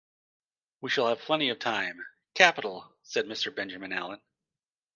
[0.81, 2.03] We shall have plenty of time.’
[2.33, 3.55] ‘Capital!’ said Mr.
[3.55, 4.19] Benjamin Allen.